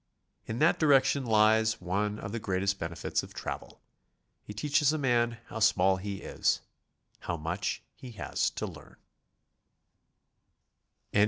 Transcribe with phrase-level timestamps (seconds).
[0.47, 3.79] In that di rection lies one of the greatest benefits of travel,—
[4.47, 6.61] it teaches a man how small he is,
[7.19, 8.95] how much he has to learn*
[11.13, 11.17] APPENDIX.